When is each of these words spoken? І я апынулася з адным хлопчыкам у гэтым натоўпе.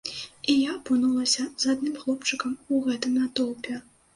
І 0.53 0.55
я 0.59 0.69
апынулася 0.77 1.45
з 1.65 1.69
адным 1.73 2.01
хлопчыкам 2.05 2.57
у 2.77 2.81
гэтым 2.87 3.17
натоўпе. 3.21 3.79